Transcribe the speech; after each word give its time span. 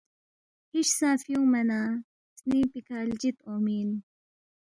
ہِش 0.73 0.87
سا 0.97 1.09
فیونگنہ 1.23 1.79
سنینگ 2.37 2.67
پیکہ 2.71 2.97
لجید 3.09 3.35
اونگمی 3.45 3.75
اِن 3.79 3.91